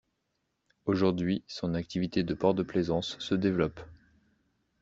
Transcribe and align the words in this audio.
Aujourd’hui, 0.87 1.43
son 1.45 1.75
activité 1.75 2.23
de 2.23 2.33
port 2.33 2.55
de 2.55 2.63
plaisance 2.63 3.17
se 3.19 3.35
développe. 3.35 3.79